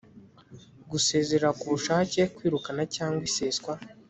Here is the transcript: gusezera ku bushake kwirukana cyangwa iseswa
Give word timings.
gusezera 0.91 1.47
ku 1.59 1.65
bushake 1.71 2.21
kwirukana 2.35 2.83
cyangwa 2.95 3.21
iseswa 3.29 3.73